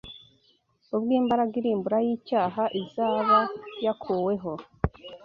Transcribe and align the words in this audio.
ubwo 0.95 1.11
imbaraga 1.21 1.53
irimbura 1.61 1.97
y’icyaha 2.05 2.63
izaba 2.81 3.37
yakuweho 3.85 4.51